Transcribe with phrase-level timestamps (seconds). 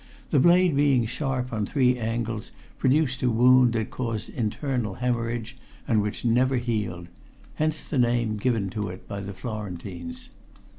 [0.31, 5.55] The blade being sharp on three angles produced a wound that caused internal hemorrhage
[5.87, 7.07] and which never healed
[7.53, 10.29] hence the name given to it by the Florentines.